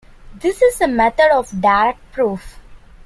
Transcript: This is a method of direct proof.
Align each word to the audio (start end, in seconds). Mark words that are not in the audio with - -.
This 0.33 0.63
is 0.63 0.81
a 0.81 0.87
method 0.87 1.29
of 1.31 1.61
direct 1.61 1.99
proof. 2.11 2.57